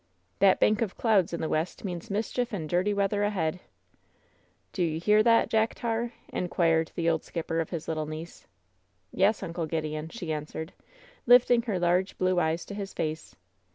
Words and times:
"That 0.39 0.59
bank 0.59 0.81
of 0.81 0.97
clouds 0.97 1.31
in 1.31 1.41
the 1.41 1.47
west 1.47 1.85
means 1.85 2.09
mischief 2.09 2.51
and 2.53 2.67
dirty 2.67 2.91
weather 2.91 3.21
ahead." 3.23 3.59
"Do 4.73 4.81
you 4.81 4.99
hear 4.99 5.21
that, 5.21 5.47
Jack 5.47 5.75
Tar?" 5.75 6.13
inquired 6.29 6.91
the 6.95 7.07
old 7.07 7.23
skip 7.23 7.45
per 7.45 7.59
of 7.59 7.69
his 7.69 7.87
little 7.87 8.07
niece. 8.07 8.47
"Yes, 9.11 9.43
Uncle 9.43 9.67
Gideon," 9.67 10.09
she 10.09 10.33
answered, 10.33 10.73
lifting 11.27 11.61
her 11.61 11.77
large, 11.77 12.17
blue 12.17 12.39
eyes 12.39 12.65
to 12.65 12.73
his 12.73 12.95
face. 12.95 13.35